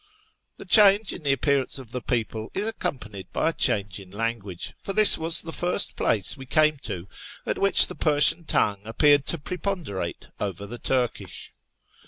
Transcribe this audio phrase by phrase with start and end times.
[0.57, 4.73] The change in the appearance of the people is accompanied by a change in language,
[4.81, 7.07] for this was the first place we came to
[7.45, 11.53] at which the Persian tongue appeared to preponderate over the Turkish.